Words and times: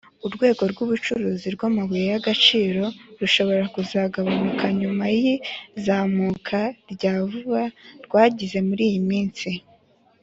urwego 0.25 0.61
rw'ubucukuzi 0.71 1.47
bw'amabuye 1.55 2.05
y'agaciro 2.13 2.83
rushobora 3.19 3.63
kuzagabanuka 3.75 4.65
nyuma 4.79 5.03
y'izamuka 5.17 6.59
rya 6.93 7.13
vuba 7.29 7.63
rwagize 8.05 8.57
muri 8.67 8.83
iyi 8.89 9.01
minsi. 9.09 9.49